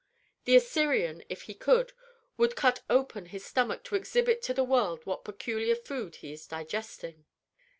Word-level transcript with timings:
The 0.45 0.55
Assyrian, 0.55 1.23
if 1.29 1.43
he 1.43 1.53
could, 1.53 1.93
would 2.35 2.55
cut 2.55 2.81
open 2.89 3.27
his 3.27 3.45
stomach 3.45 3.83
to 3.83 3.93
exhibit 3.95 4.41
to 4.41 4.53
the 4.55 4.63
world 4.63 5.05
what 5.05 5.23
peculiar 5.23 5.75
foods 5.75 6.17
he 6.17 6.33
is 6.33 6.47
digesting." 6.47 7.25